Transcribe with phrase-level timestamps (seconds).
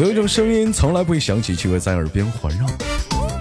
[0.00, 2.64] 有一种声音从来不会响起，却会在耳边环绕；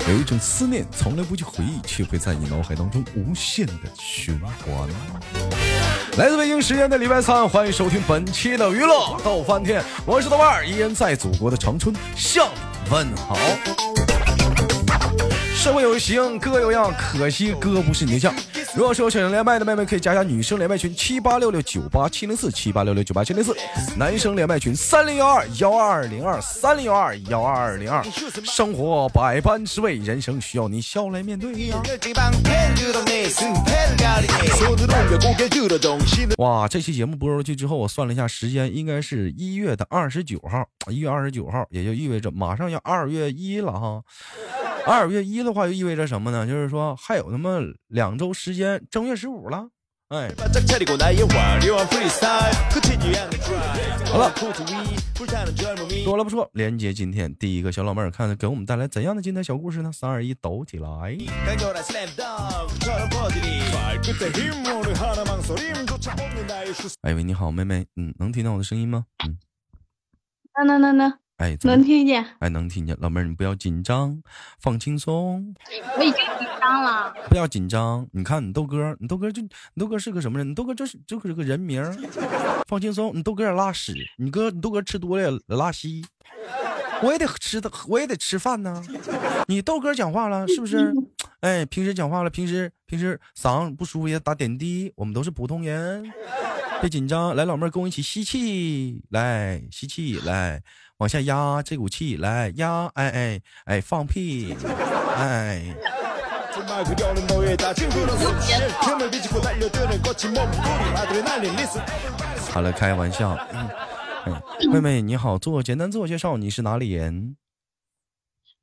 [0.10, 4.86] 有一种思念从来不去回忆，却会在你脑海当中无限的循环。
[6.18, 12.46] 来自北京时间的礼拜三，欢迎收听本期的娱乐逗翻天，我是豆瓣儿，依然在祖国的长春向
[12.84, 13.40] 你问好。
[15.56, 18.36] 社会有形，哥有样，可惜哥不是你对象。
[18.80, 23.54] 如果说想连麦的妹妹，可以加一下女生连麦群七八六六九八七零四七八六六九八七零四，
[23.98, 28.02] 男生连麦群三零幺二幺二零二三零幺二幺二零二。
[28.46, 31.76] 生活百般滋味，人生需要你笑来面对呀。
[36.38, 44.02] 哇，这期节目播出去之后，我算了一下时间，应该是一月的二十九号，一月二十九号，也就意味着马上要二月一了哈。
[44.90, 46.48] 二月一的话，就意味着什么呢？
[46.48, 49.70] 就是说还有那么两周时间，正月十五了。
[50.08, 50.32] 哎，
[54.06, 54.34] 好了，
[56.04, 59.92] 多了不说，连接今天第一个小老妹儿，看给我们带来怎样的精彩小故事呢？
[59.92, 60.90] 三二一，抖起来！
[67.02, 69.06] 哎喂，你好，妹妹，嗯，能听到我的声音吗？
[69.28, 69.38] 嗯，
[70.56, 71.14] 能能能能。
[71.40, 72.26] 哎，能听见？
[72.40, 72.96] 哎，能听见。
[73.00, 74.22] 老妹儿，你不要紧张，
[74.60, 75.56] 放轻松。
[75.98, 77.14] 我已经紧张了。
[77.30, 78.06] 不要紧张。
[78.12, 80.50] 你看，你豆哥，你豆哥就，你豆哥是个什么人？
[80.50, 81.82] 你豆哥就是就是个人名。
[82.68, 86.06] 放轻松，你豆哥也拉屎，你哥你豆哥吃多了也拉稀。
[87.02, 88.84] 我也得吃的，我也得吃饭呢。
[89.48, 90.94] 你豆哥讲话了是不是？
[91.40, 94.92] 哎，平时讲话了，平时平时嗓子不舒服也打点滴。
[94.98, 96.04] 我们都是普通人，
[96.82, 97.34] 别紧张。
[97.34, 100.62] 来，老妹儿跟我一起吸气，来吸气，来。
[101.00, 104.54] 往下压这股气，来压，哎哎哎，放屁，
[105.16, 105.74] 哎。
[112.52, 113.34] 好了，开玩笑。
[113.54, 113.70] 嗯
[114.26, 117.38] 嗯妹妹你好，做简单自我介绍，你是哪里人？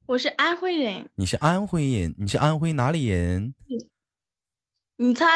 [0.04, 1.08] 我是安徽人。
[1.14, 2.14] 你是安徽人？
[2.18, 3.54] 你是安徽哪里人？
[4.98, 5.26] 你猜？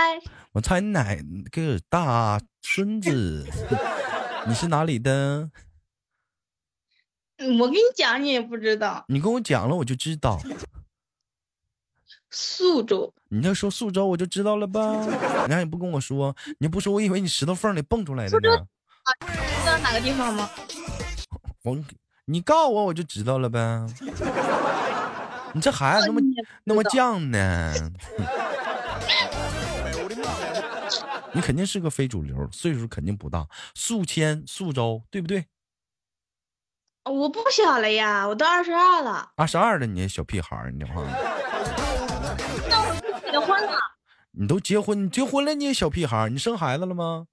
[0.52, 1.16] 我猜你哪
[1.50, 3.46] 个大孙子？
[4.46, 5.50] 你是哪里的？
[7.58, 9.04] 我跟你讲，你也不知道。
[9.08, 10.40] 你跟我讲了，我就知道。
[12.30, 13.12] 宿州。
[13.28, 15.04] 你要说宿州，我就知道了吧？
[15.48, 16.34] 你还不跟我说？
[16.58, 18.66] 你不说，我以为你石头缝里蹦出来的呢。
[19.26, 20.48] 知道哪个地方吗？
[21.62, 21.78] 我，
[22.26, 23.86] 你告诉我，我就知道了呗。
[25.52, 26.20] 你这孩子那么
[26.64, 27.74] 那么犟呢？
[31.32, 33.46] 你肯定是个非主流，岁数肯定不大。
[33.74, 35.46] 宿迁、宿州，对不对？
[37.04, 39.32] 我不小了呀，我都二十二了。
[39.36, 41.02] 二十二了，你小屁孩儿，你这话。
[42.68, 42.80] 那
[43.12, 43.78] 我结婚了。
[44.32, 47.26] 你都结婚，你结婚了，你也小屁孩儿，你生孩子了吗？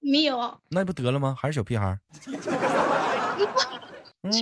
[0.00, 0.60] 没有。
[0.68, 1.36] 那不得了吗？
[1.38, 2.00] 还是小屁孩儿。
[4.22, 4.32] 嗯，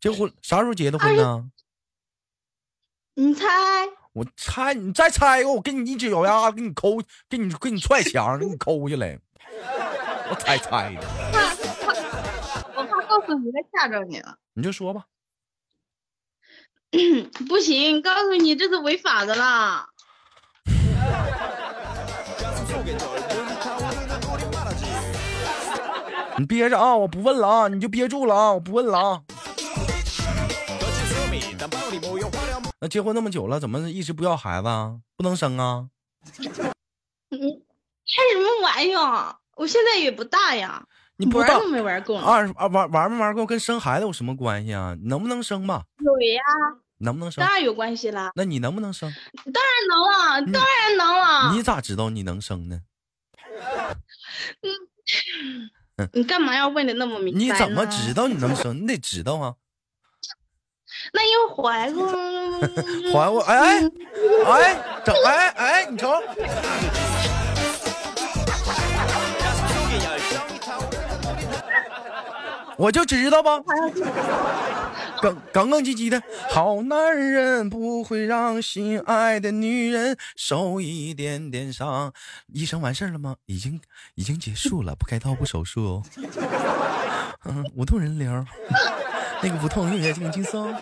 [0.00, 1.48] 结婚啥时候结的婚呢？
[3.14, 3.46] 你猜。
[4.12, 9.18] 我猜，你再猜一个，我给你一脚丫子，给你抠，给你给你踹墙，给你抠下来。
[10.28, 11.25] 我猜猜的。
[13.26, 14.38] 告诉你，他吓着你了。
[14.54, 15.06] 你就说吧。
[17.48, 19.88] 不行，告诉你，这是违法的啦。
[26.38, 29.22] 你憋着啊，我不问了啊，你就憋住了啊，我不问了啊。
[32.78, 34.98] 那结婚那么久了，怎么一直不要孩子啊？
[35.16, 35.88] 不能生啊？
[37.30, 39.40] 你，开什么玩笑？
[39.56, 40.86] 我现在也不大呀。
[41.18, 44.94] 你不知道没玩够，二啊玩玩没玩够跟生孩子有什么关系啊？
[45.04, 45.84] 能不能生吧？
[45.98, 46.42] 有呀，
[46.98, 47.42] 能不能生？
[47.42, 48.32] 当然有关系啦。
[48.34, 49.10] 那你能不能生？
[49.52, 51.52] 当然能了，当然能了。
[51.54, 52.80] 你咋知道你能生呢？
[55.96, 57.38] 嗯，你干嘛要问的那么明白？
[57.40, 58.82] 你怎么知道你能生？
[58.82, 59.54] 你得知道啊。
[61.14, 62.06] 那因为怀过，
[63.12, 63.82] 怀过，哎哎
[64.44, 66.10] 哎，整哎哎，你瞅。
[72.78, 73.58] 我就知道吧，
[75.22, 82.12] 刚刚刚唧唧的好男人不会让心爱的女人受一点点伤。
[82.48, 83.36] 医生完事了吗？
[83.46, 83.80] 已经
[84.14, 86.02] 已经结束了，不开刀不手术哦。
[87.48, 88.30] 嗯，无痛人流，
[89.42, 90.70] 那个不痛，用起来就很轻松。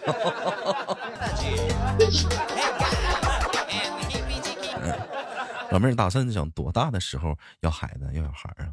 [5.71, 8.69] 老妹儿打算想多大的时候要孩子要小孩啊？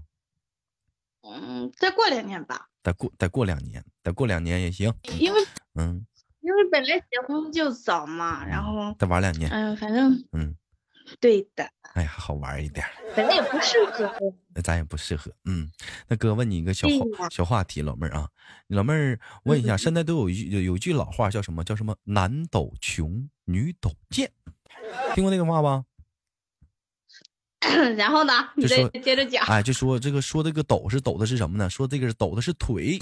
[1.24, 2.68] 嗯，再过两年吧。
[2.84, 4.92] 再过再过两年，再过两年也行。
[5.20, 5.40] 因为
[5.76, 6.06] 嗯，
[6.42, 9.50] 因为本来结婚就早嘛，然后再玩两年。
[9.52, 10.56] 嗯，反正嗯，
[11.20, 12.86] 对的，哎呀，好玩一点，
[13.16, 14.12] 反正也不适合。
[14.56, 15.32] 那咱也不适合。
[15.46, 15.70] 嗯，
[16.08, 18.28] 那哥问你一个小话小话题，老妹儿啊，
[18.68, 21.64] 老妹儿问一下，嗯现在都有一有一句老话叫什么？
[21.64, 21.96] 叫什么？
[22.04, 24.32] 男抖穷，女抖贱，
[25.14, 25.86] 听过那个话吧？
[27.96, 29.46] 然后呢， 你说接着讲。
[29.46, 31.70] 哎，就说这个说这个抖是抖的是什么呢？
[31.70, 33.00] 说这个抖的是腿。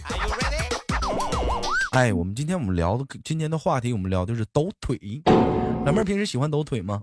[1.94, 5.00] 哎，我们今天我们聊的今天的话题，我们聊的是抖腿。
[5.86, 7.02] 老妹儿平时喜欢抖腿吗？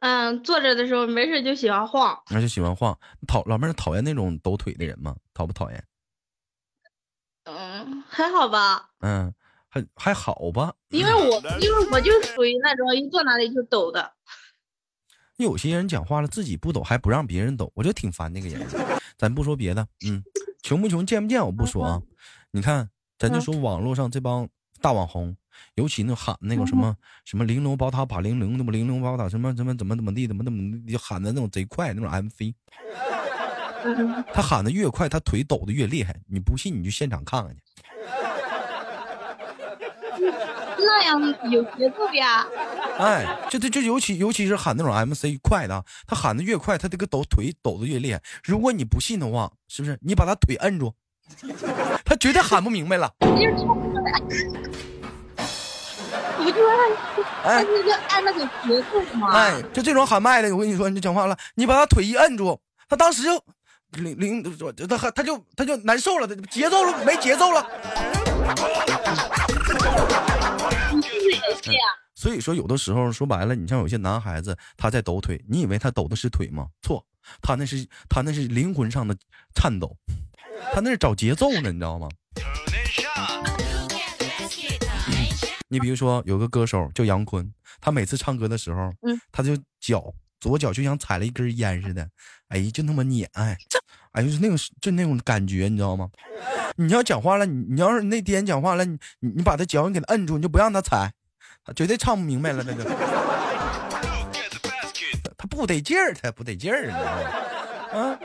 [0.00, 2.18] 嗯，坐着的时候没事就喜欢晃。
[2.30, 2.98] 那就喜欢晃。
[3.26, 5.14] 讨老妹儿讨厌那种抖腿的人吗？
[5.34, 5.84] 讨不讨厌？
[7.44, 9.32] 嗯，还好吧，嗯，
[9.68, 10.74] 还还好吧。
[10.88, 14.12] 因为我因为我就属于那种一坐哪里就抖的。
[15.44, 18.66] 有些人讲话了，自己不抖还不让别人抖，我就挺烦那个人。
[19.18, 20.22] 咱不说别的，嗯，
[20.62, 22.00] 穷不穷，见不见，我不说啊。
[22.50, 22.88] 你看，
[23.18, 24.48] 咱就说网络上这帮
[24.80, 25.36] 大网红，
[25.74, 32.54] 尤其那喊那个什么什么玲珑宝塔把玲珑，那么玲珑宝塔什么什么怎么怎么地，怎么怎么地，就喊的那种贼快那种 MC，
[33.84, 36.18] 嗯，他喊的越快，他腿抖的越厉害。
[36.26, 37.62] 你不信你就现场看看去。
[40.90, 41.20] 那样
[41.50, 42.44] 有节奏呀。
[42.98, 48.20] 哎，就这就尤其尤其是喊那种 MC 快的啊，他喊的越快，他这个抖腿抖的越厉害。
[48.42, 50.92] 如果你不信的话，是不是你把他腿摁住，
[52.04, 53.12] 他绝对喊不明白了。
[53.20, 53.26] 不
[56.50, 56.78] 就按，
[57.44, 59.30] 哎按那个按那个节奏嘛。
[59.32, 62.58] 哎，就这种喊麦的，我跟你说，你就讲话了，你把他腿一摁住，
[62.88, 63.40] 他当时就
[63.92, 64.42] 零零，
[64.88, 67.66] 他他就他就难受了，他节奏了没节奏了。
[72.14, 76.66] 所以说，有的时候说白了，你像有些男孩子他在抖腿，你以为他抖的是腿吗？
[76.82, 77.04] 错，
[77.40, 79.16] 他那是他那是灵魂上的
[79.54, 79.96] 颤抖，
[80.72, 82.08] 他那是找节奏呢，你知道吗？
[85.68, 92.06] 你比如说有个歌手叫杨坤，他每次唱歌的时候，嗯他就脚左脚就像踩了一根烟似的，
[92.48, 93.56] 哎，就那么碾，哎，
[94.12, 96.08] 哎，就是那种就那种感觉，你知道吗？
[96.76, 101.12] 你要讲话了，你你要是那天讲话了，你你你把他脚你给他摁住，你就不让他踩，
[101.64, 102.82] 他绝对唱不明白了，那就
[105.36, 108.00] 他不得劲儿，他不得劲儿，你知道吗？
[108.00, 108.18] 啊。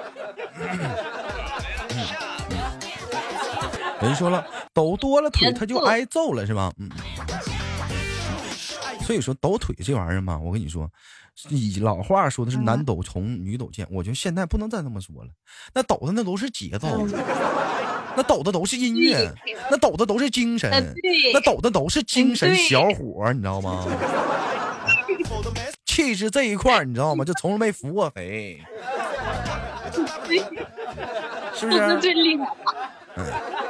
[4.01, 6.71] 人说了，抖多了腿他就挨揍了，是吧？
[6.77, 6.89] 嗯。
[9.01, 10.89] 所以说抖腿这玩意儿嘛，我跟你说，
[11.49, 13.85] 以老话说的是男抖穷，女抖贱。
[13.91, 15.29] 我觉得现在不能再这么说了，
[15.73, 17.07] 那抖的那都是节奏，
[18.15, 19.33] 那抖的都是音乐，
[19.69, 20.71] 那抖的都是精神
[21.33, 23.85] 那，抖的都是精神小伙，你知道吗？
[25.85, 27.23] 气质这一块儿，你知道吗？
[27.25, 28.61] 就从来没服过谁，
[31.55, 31.99] 是不是是？
[31.99, 32.45] 最厉害。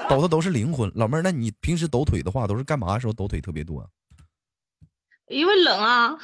[0.10, 0.92] 抖的都是灵魂。
[0.96, 3.88] 老妹儿，那你平时抖腿的话，都是干嘛时候抖腿特别多
[5.28, 6.16] 因为冷啊，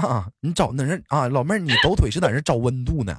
[0.00, 0.28] 啊？
[0.40, 3.18] 你找那人啊，老妹儿，你抖腿是在那找温度呢，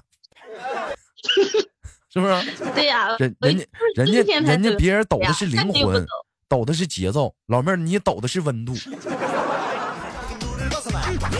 [2.11, 2.33] 是不是？
[2.75, 3.65] 对呀，人我人家
[3.95, 6.05] 人家人家别人抖的是灵魂
[6.49, 8.73] 抖，的是节奏，老妹儿你抖的是温度。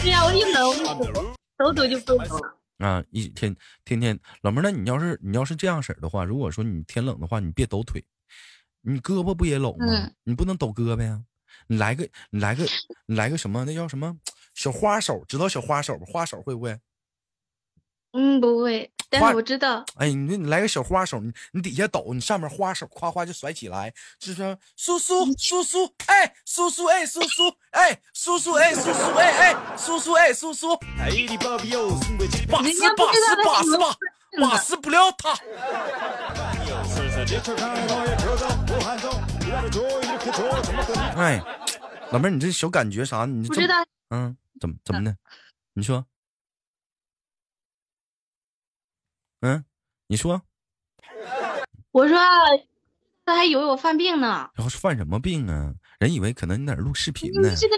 [0.01, 0.83] 对呀，我一冷
[1.13, 2.57] 抖，抖抖就不冷了。
[2.79, 3.55] 啊，一天
[3.85, 8.03] 天天，老妹儿，那你要是你要是这样式儿的话，如果说你天冷的话，你别抖腿，
[8.81, 9.85] 你胳膊不也冷吗？
[9.89, 11.21] 嗯你不能抖胳膊呀，
[11.67, 12.65] 你来个你来个
[13.05, 13.63] 你来个什么？
[13.65, 14.15] 那叫什么
[14.53, 15.23] 小花手？
[15.27, 16.05] 知道小花手不？
[16.05, 16.79] 花手会不会？
[18.15, 19.83] 嗯，不会，但花是我知道。
[19.95, 24.55] 哎，你你来个小花手，你你底下抖，你上面花手夸夸就甩起来，是不是？
[24.77, 35.33] 叔叔叔叔，哎，叔叔哎，叔叔哎，叔叔哎，叔叔哎哎，叔叔哎，叔叔，把人死家不知把死道把死把他是把死不了他。
[41.15, 41.41] 哎，
[42.11, 43.25] 老妹儿，你这小感觉啥？
[43.25, 45.17] 你这不知道，嗯，怎么怎么的？
[45.73, 46.05] 你说，
[49.41, 49.65] 嗯，
[50.07, 50.41] 你说，
[51.91, 52.17] 我说
[53.25, 54.49] 他还以为我犯病呢。
[54.55, 55.73] 然后是犯什么病啊？
[55.99, 57.55] 人以为可能你在那录视频呢你。
[57.57, 57.75] 这个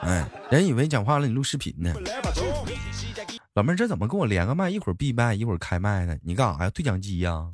[0.00, 1.94] 哎，人以为讲话了你录视频呢。
[3.54, 4.68] 老妹儿，这怎么跟我连个麦？
[4.70, 6.18] 一会儿闭麦，一会儿开麦呢？
[6.24, 6.70] 你干啥呀？
[6.70, 7.48] 对讲机呀？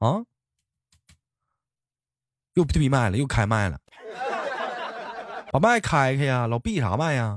[0.00, 0.22] 啊？
[2.54, 3.78] 又闭麦了，又开麦了。
[5.52, 7.36] 把麦开开呀，老闭啥麦呀？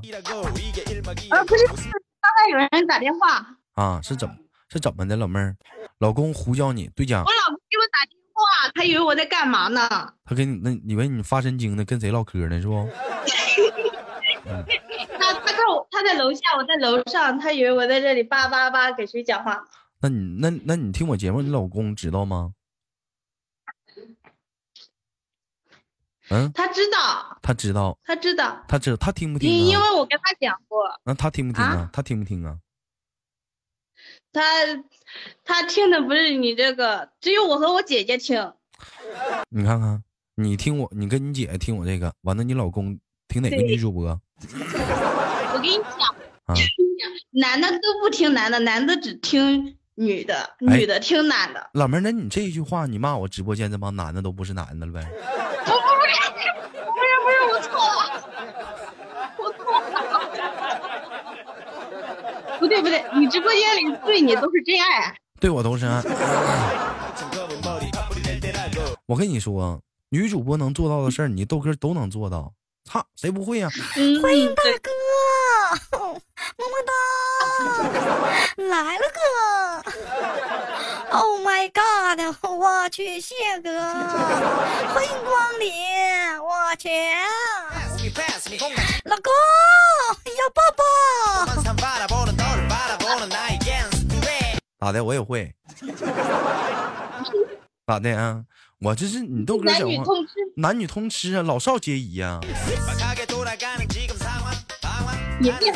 [1.29, 4.35] 啊，不是，刚才有人打电话，啊，是怎么
[4.69, 5.55] 是怎么的，老妹儿？
[5.99, 9.87] 老公呼叫你对讲我，老公给我打电话，他以为我在干嘛呢？
[10.25, 12.61] 他跟你那以为你发神经呢，跟谁唠嗑呢？
[12.61, 12.87] 是不？
[14.45, 19.63] 他他看我，他在楼下，我在楼上，他以为我在这里叭叭叭给谁讲话。
[20.01, 22.51] 那你那那你听我节目，你老公知道吗？
[26.29, 29.79] 嗯，他知道，他知道，他知道，他知道，他听不听因？
[29.79, 31.89] 为我跟他讲过，那他听不听啊啊？
[31.93, 32.57] 他听不听啊？
[34.33, 34.41] 他
[35.43, 38.53] 他听的不是你这个，只有我和我姐姐听。
[39.49, 40.03] 你看看，
[40.35, 44.19] 你听我，你跟你姐姐听我这个，完了你老公听哪个女主播我
[45.53, 46.13] 跟你讲，
[46.45, 46.53] 啊？
[47.31, 51.69] 男的都不听男的，男的只听女的，哎女的听男的。
[51.73, 55.07] 老妹儿，那你这一句话，你骂我直播间这帮男的都不是男的了呗？
[55.65, 58.01] 不是不是，我错了，
[59.37, 59.87] 我错了。
[62.67, 65.15] 不对不对，你直播间里对你都是真爱。
[65.39, 66.03] 对我都是爱。
[69.05, 72.51] 我跟你说，女主播能做到的事儿，你豆哥都能做到。
[72.83, 74.91] 操，谁不会呀、嗯，欢迎大哥，
[75.97, 76.19] 么
[76.57, 76.91] 么哒，
[78.57, 79.19] 来了哥
[81.17, 82.19] ！Oh my god！
[82.43, 85.71] 我去，谢哥，欢迎光临！
[86.41, 86.89] 我去，
[89.05, 89.31] 老公
[90.25, 90.83] 要抱抱。
[94.79, 95.03] 咋的？
[95.03, 95.55] 我也会。
[97.85, 98.45] 咋的啊？
[98.79, 100.33] 我这是你豆哥男讲话，女通吃。
[100.57, 102.39] 男女通吃啊，老少皆宜呀、
[105.41, 105.71] 也别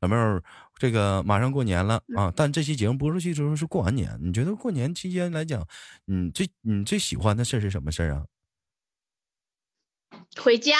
[0.00, 0.42] 老妹儿，
[0.76, 5.66] 这个马上过年了啊，但这期节目播出去之后是过完年，你觉得过年期间来讲，
[6.04, 8.26] 你最你最喜欢的事儿是什么事儿啊？
[10.36, 10.76] 回家，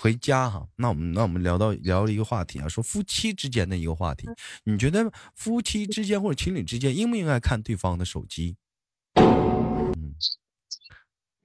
[0.00, 4.28] 回家哈，那我们那我们聊到聊了一个话题啊，说夫妻之间的一个话题，
[4.64, 8.56] 你觉得夫妻之间或者情侣之间应不应该看对方的手机？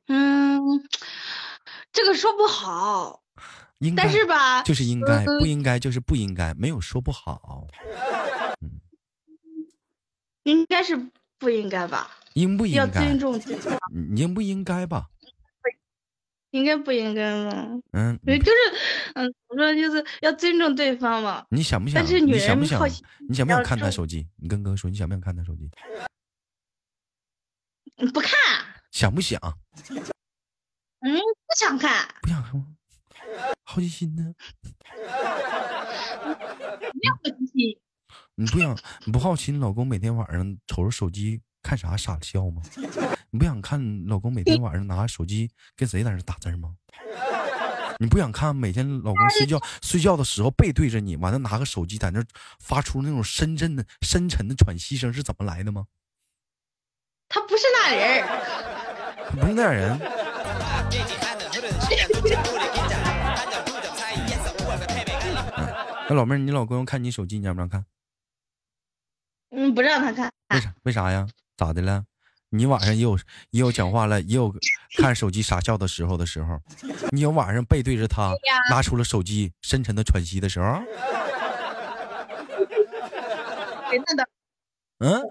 [0.07, 0.61] 嗯，
[1.91, 3.21] 这个说不好，
[3.79, 7.67] 应该但是吧，就是应该，呃不应该就是不应该，没有说不好，
[10.43, 10.97] 应该是
[11.37, 12.11] 不应该吧？
[12.33, 13.19] 应不应该要尊？
[13.19, 13.77] 重对方，
[14.11, 15.09] 你应不应该吧？
[16.51, 17.81] 应该不应该嘛？
[17.91, 18.57] 嗯，对，就是，
[19.15, 21.45] 嗯，我说就是要尊重对方嘛。
[21.49, 22.01] 你想不想？
[22.01, 23.03] 但是女你想不想人好奇？
[23.27, 24.27] 你想不想看他手机？
[24.37, 25.69] 你跟哥说，你想不想看他手机？
[27.97, 28.31] 嗯 不看，
[28.91, 29.39] 想不想？
[31.01, 32.65] 嗯，不想看，不想看吗？
[33.63, 34.33] 好奇心呢？
[36.25, 37.77] 没有不心。
[38.35, 38.75] 你不想
[39.05, 42.61] 你不好奇你老公每天晚上瞅着手机看啥傻笑吗？
[43.31, 46.75] 你不想看老公每天晚上拿手机跟谁在那打字吗？
[48.01, 52.23] 你不想看每天老公睡觉睡觉的时候背对着你，完了拿个手机在那
[52.59, 55.85] 发出那种深沉的深沉的喘息声是怎么来的吗？
[57.27, 59.99] 他不是那人儿，不是那样人。
[66.09, 67.85] 那老妹儿，你老公要看你手机，你让不让看？
[69.51, 70.31] 嗯，不让他看。
[70.55, 70.73] 为啥？
[70.83, 71.27] 为啥呀？
[71.57, 72.05] 咋的了？
[72.51, 73.17] 你晚上也有
[73.51, 74.53] 也有讲话了，也有
[74.97, 76.59] 看手机傻笑的时候的时候，
[77.11, 78.33] 你有晚上背对着他
[78.69, 80.81] 拿出了手机深沉的喘息的时候，
[84.99, 85.21] 嗯，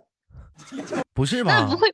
[1.13, 1.77] 不是吧不？
[1.77, 1.93] 会，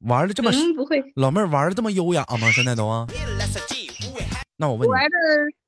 [0.00, 2.50] 玩的这么嗯，不会，老妹儿玩的这么优雅吗？
[2.52, 3.06] 现在都啊？
[4.56, 5.16] 那我问你，玩的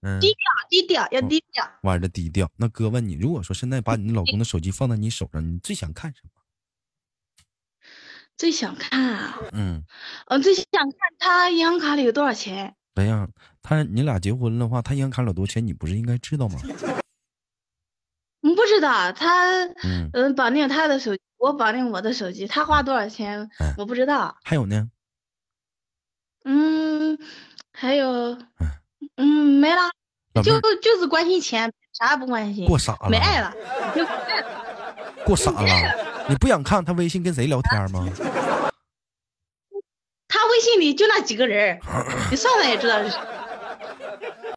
[0.03, 0.37] 嗯，低调，
[0.69, 1.67] 低调，要低调。
[1.83, 2.47] 玩的低调。
[2.57, 6.31] 那哥问你，如果说现在把你老公的手机放在你手上，你最想看什么？
[8.37, 9.85] 最想看啊，嗯，
[10.27, 12.75] 嗯，最想看他银行卡里有多少钱。
[12.95, 13.31] 怎样？
[13.63, 16.59] 他你俩结婚的话，他银行卡里有多少钱，你不是应该知道吗？
[18.43, 24.37] 嗯，不知道他，嗯，嗯，绑定他的手机，我绑定我的手机，他花多少钱哎，我不知道。
[24.43, 24.91] 还有呢？
[26.45, 27.17] 嗯，
[27.73, 28.81] 还有哎，
[29.17, 29.27] 嗯，
[29.61, 29.83] 没了，
[30.43, 33.55] 就就是关心钱，啥也不关心，过傻了，没爱了，
[33.95, 34.65] 就没爱了。
[35.25, 36.12] 过傻了。
[36.29, 38.07] 你不想看他微信跟谁聊天吗？
[40.29, 41.79] 他微信里就那几个人，
[42.31, 43.19] 你算算也知道是谁。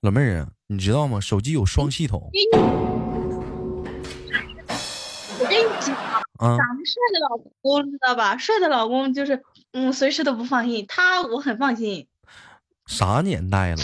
[0.02, 1.20] 老妹儿啊，你知道吗？
[1.20, 2.30] 手机有双系统
[5.40, 5.96] 我跟你讲，
[6.38, 6.58] 啊。
[6.58, 8.38] 长得帅的老公知道吧？
[8.38, 9.44] 帅的老公就是，
[9.74, 10.86] 嗯，随时都不放心。
[10.88, 12.08] 他我很放心。
[12.86, 13.78] 啥年代了，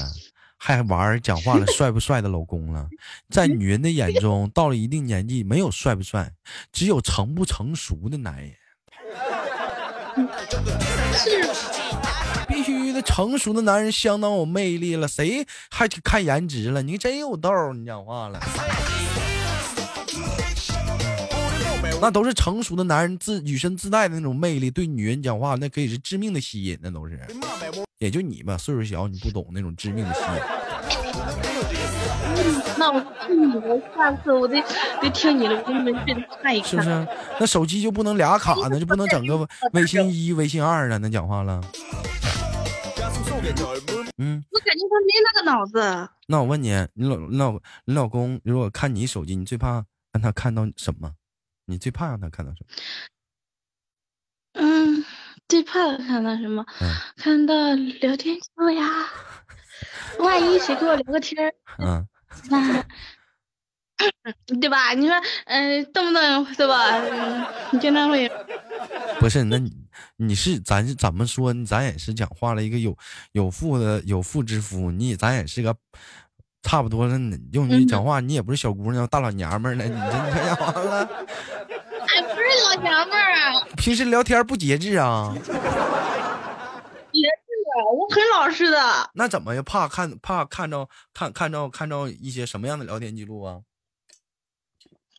[0.64, 2.88] 还玩儿讲话了 帅不帅的老公了？
[3.32, 6.32] 在女人的眼中，到了一定年纪，没有帅不帅，
[6.72, 8.54] 只有成不成熟的男人。
[11.14, 11.50] 是，
[12.48, 16.84] 必须的，成熟的男人相当有魅力了，谁还去看颜值了？
[16.84, 18.40] 你真有道，你讲话了。
[22.02, 27.20] 那都是成熟的男人自女生自带的那种魅力，对女人讲话那可以是致命的吸引，那都是。
[28.00, 30.28] 也就你吧，岁数小，你不懂那种致命的吸引。
[32.76, 34.60] 那我听你的，下次我得
[35.00, 36.70] 得听你的，我给你们去看一看。
[36.72, 37.08] 是不是？
[37.40, 38.80] 那手机就不能俩卡呢？
[38.80, 40.98] 就不能整个 微信一、微信二了？
[40.98, 41.62] 那讲话了，
[44.18, 46.10] 嗯，我感觉他没那个脑子。
[46.26, 47.52] 那我问你，你老你老
[47.86, 51.12] 你老公如果看你手机，你最怕让他看到什么？
[51.72, 52.68] 你最怕让他看到什么？
[54.54, 55.04] 嗯，
[55.48, 56.66] 最怕看到什么？
[56.82, 58.84] 嗯看到聊天记录呀。
[60.20, 62.08] 万一谁跟我聊个天儿， 嗯，
[62.50, 62.86] 那
[64.60, 64.94] 对吧？
[64.94, 66.98] 你说，嗯、动不动对吧？
[67.00, 68.30] 嗯，你经常会
[69.20, 69.72] 不是，那你
[70.18, 71.54] 你是咱是怎么说？
[71.66, 72.96] 咱也是讲话了一个有
[73.32, 75.76] 有妇的有妇之夫，你咱也是个
[76.62, 77.18] 差不多了。
[77.18, 79.84] 你用你讲话，你也不是小姑娘，大老娘们儿了。
[79.86, 81.26] 你这这样完了，
[82.72, 85.34] 老娘们儿啊，平时聊天不节制啊？
[85.36, 85.58] 节制，
[87.94, 89.10] 我很老实的。
[89.14, 93.60] 那怎么又怕看怕看着看看着看着一些什么样的聊天记录啊？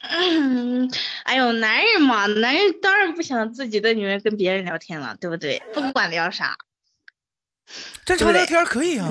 [0.01, 0.91] 嗯，
[1.25, 5.63] 哎呦，男人嘛，男人当然不想自己的女人跟别人聊天了，对不对？
[5.75, 6.57] 不管聊啥，
[8.05, 9.09] 正常聊天可以啊？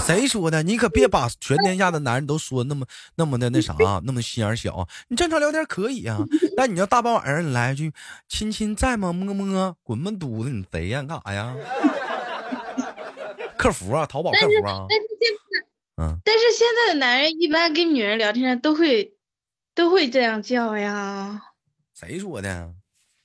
[0.00, 0.62] 谁说的？
[0.62, 2.86] 你可别把全天下的男人都说那么
[3.16, 3.74] 那么的那啥，
[4.04, 4.86] 那么心眼小啊！
[5.08, 6.18] 你正常聊天可以啊，
[6.56, 7.92] 但你要大半晚上你来一句
[8.28, 9.12] “亲亲在吗？
[9.12, 11.02] 么么，滚闷犊子，你贼呀？
[11.02, 11.54] 你干啥呀？”
[13.58, 19.14] 客服啊，淘宝客服啊，但是现在，嗯，但是现在的男人一般跟女人聊天都会
[19.74, 21.42] 都会这样叫呀。
[21.92, 22.72] 谁说的？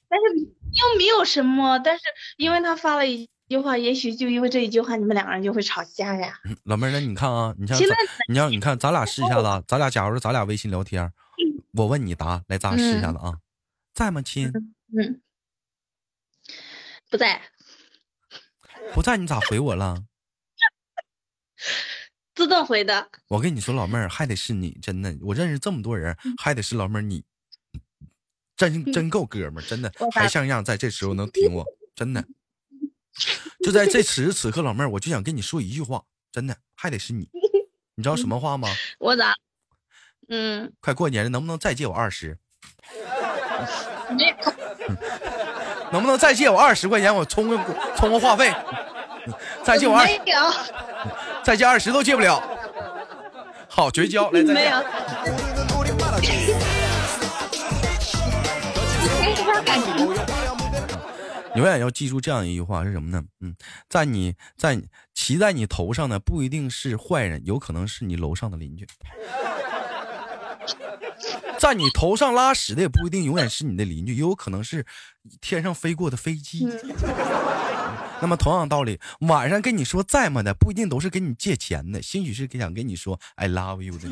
[0.09, 2.01] 但是又没有什么，但是
[2.37, 6.39] 因为他发了一句话，也许就因为这一句话，你们两个人就会吵架呀。
[6.45, 7.77] 嗯 老妹儿，那你看啊，你像
[8.27, 11.11] 你要你看，咱俩试一下子啊，咱俩假如说咱俩微信聊天，
[11.73, 13.37] 我问你答，来，咱俩试一下子啊，
[13.93, 14.51] 在吗，亲？
[14.97, 15.21] 嗯，
[17.09, 17.41] 不在，
[18.93, 20.03] 不在，你咋回我了？
[22.35, 23.09] 自动回的。
[23.27, 27.23] 我跟你说，老妹儿还得是你，真的，我认识这么多人，还得是老妹儿你，
[28.57, 31.63] 真真够哥们儿，真的还像样，在这时候能挺我，
[31.95, 32.25] 真的，
[33.63, 37.29] 就在这此时此刻，老妹儿，我就想跟你说一句话，真的还得是你，
[37.95, 38.67] 你知道什么话吗？
[38.99, 39.33] 我咋？
[40.29, 42.37] 嗯，快过年了，能不能再借我二十？
[45.91, 47.13] 能不能再借我二十块钱？
[47.13, 47.57] 我充个
[47.95, 48.53] 充个话费，
[49.63, 50.53] 再借我二没，有，
[51.43, 52.41] 再借二十都借不了。
[53.69, 54.83] 好，绝交，来再没见有。
[61.55, 63.23] 永远要记住这样一句话是什么呢？
[63.41, 63.55] 嗯，
[63.87, 64.81] 在你在
[65.13, 68.87] 骑在你头上的不一定是坏人，有可能是你楼上的邻居。
[71.59, 74.85] 在你头上拉屎的也不一定永远是你的邻居，也有可能是
[75.39, 76.67] 天上飞过的飞机。
[78.19, 84.09] 那么同样道理，晚上跟你说在吗的不一定都是跟你借钱的，兴许是想跟你说 I love you 的。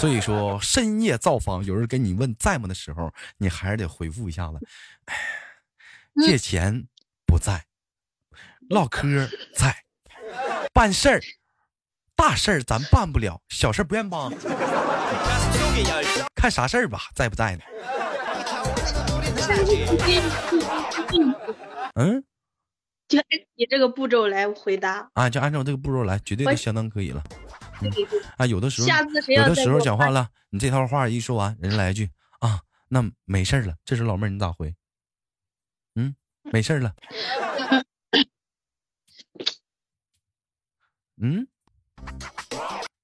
[0.00, 4.58] 所以说，深夜造访，有人跟你问在吗的时候，你还是得回复一下子。
[5.04, 5.14] 哎，
[6.24, 6.86] 借钱
[7.26, 7.66] 不在，
[8.70, 9.84] 唠嗑在，
[10.72, 11.20] 办事儿，
[12.16, 14.32] 大事儿咱办不了，小事儿不愿帮。
[16.34, 17.62] 看啥事儿吧，在不在呢？
[21.96, 22.24] 嗯
[23.06, 25.10] 就按你这个步骤来回答。
[25.12, 27.22] 啊，就按照这个步骤来，绝对我都相当可以了。
[28.36, 28.88] 啊，有的时候
[29.28, 33.74] 有的时候讲话了，你这套话一说完，人来一句啊，那没事了。
[33.84, 34.74] 这时候老妹儿你咋回？
[35.94, 36.14] 嗯，
[36.44, 36.94] 没事了。
[41.22, 41.46] 嗯，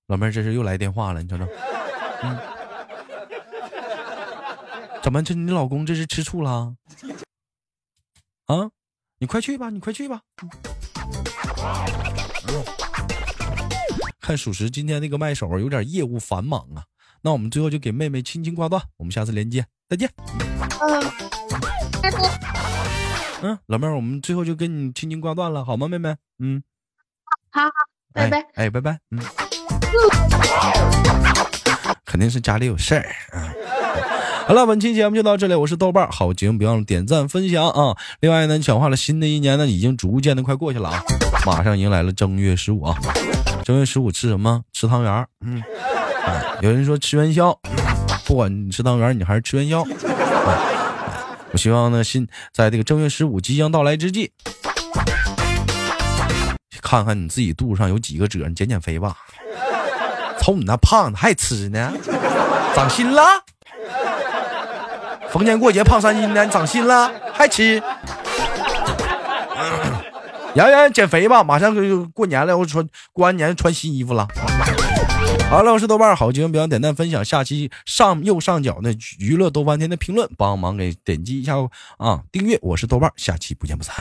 [0.07, 1.47] 老妹儿这是又来电话了，你瞅瞅。
[2.23, 2.39] 嗯，
[5.03, 6.75] 怎么这你老公这是吃醋了？
[8.47, 8.71] 啊，
[9.19, 10.23] 你快去吧，你快去吧。
[14.27, 16.83] 看属实今天那个麦手有点业务繁忙啊，
[17.23, 20.11] 那我们最后就给妹妹轻轻挂断，我们下次连接，再见。
[20.81, 21.13] 嗯。
[23.43, 26.17] 嗯，老妹儿，我们最后就跟你轻轻挂断了，好吗，妹妹？
[26.41, 26.61] 嗯，
[27.53, 27.71] 好好，
[28.13, 28.99] 拜拜哎，哎，拜拜。
[29.13, 29.23] 嗯，
[32.05, 33.55] 肯定是家里有事儿啊。
[34.49, 37.97] 好了，本期节目就到这里，我是豆瓣儿，好节目别忘了点赞分享啊。
[38.19, 41.01] 另外呢，讲话了，新的一年呢已经逐渐的快过去了啊，
[41.47, 42.99] 马上迎来了正月十五啊。
[43.67, 44.63] 正月十五吃什么？
[44.73, 45.27] 吃汤圆儿。
[45.45, 45.61] 嗯，
[46.25, 47.53] 哎有人说吃元宵，
[48.25, 49.83] 不管你吃汤圆儿，你还是吃元宵。
[49.83, 50.55] 哎
[51.51, 54.31] 我希望呢，新在这个正月十五即将到来之际，
[56.81, 59.17] 看看你自己肚子上有几个褶，你减减肥吧。
[60.41, 61.93] 瞅你那胖的还吃呢，
[62.73, 63.21] 长心了。
[65.29, 67.83] 逢年过节胖三斤呢，长心了还吃。
[70.57, 74.27] 洋洋减肥吧，马上就过年了，我穿过完年穿新衣服了。
[75.51, 77.23] 好了，我是豆瓣，好节目，别忘点赞分享。
[77.23, 78.89] 下期上右上角那
[79.19, 81.57] 娱乐豆瓣天的评论，帮忙给点击一下
[81.99, 82.59] 啊，订阅。
[82.63, 83.95] 我是豆瓣，下期不见不散。